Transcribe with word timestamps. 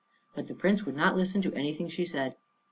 But 0.33 0.47
the 0.47 0.55
Prince 0.55 0.83
would 0.83 0.95
not 0.95 1.15
listen 1.15 1.43
to 1.43 1.53
anything 1.53 1.87
she 1.87 2.05
said. 2.05 2.35